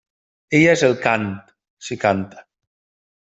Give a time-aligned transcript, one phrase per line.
[0.59, 1.27] Ella és el cant,
[1.89, 2.45] si canta.